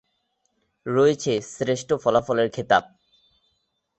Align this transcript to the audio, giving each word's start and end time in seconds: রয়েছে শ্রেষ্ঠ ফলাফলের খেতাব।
রয়েছে 0.85 1.33
শ্রেষ্ঠ 1.47 1.89
ফলাফলের 1.93 2.49
খেতাব। 2.49 2.83